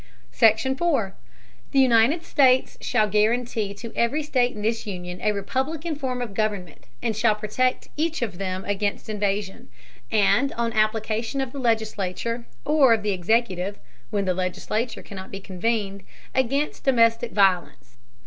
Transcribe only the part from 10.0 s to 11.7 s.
and on Application of the